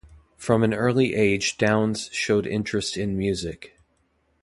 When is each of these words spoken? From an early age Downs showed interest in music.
From 0.35 0.63
an 0.63 0.73
early 0.73 1.13
age 1.13 1.59
Downs 1.59 2.09
showed 2.11 2.47
interest 2.47 2.97
in 2.97 3.15
music. 3.15 3.77